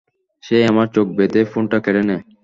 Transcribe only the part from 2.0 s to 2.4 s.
নেয়।